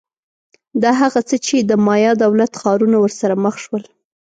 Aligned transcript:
دا 0.81 0.91
هغه 1.01 1.19
څه 1.29 1.35
چې 1.45 1.57
د 1.69 1.71
مایا 1.85 2.11
دولت 2.23 2.51
ښارونه 2.61 2.97
ورسره 2.99 3.35
مخ 3.43 3.55
شول 3.63 3.83